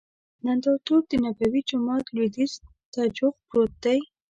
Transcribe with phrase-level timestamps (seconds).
[0.45, 2.53] نندارتون دنبوي جومات لوید یځ
[2.93, 3.99] ته جوخت پروت دی.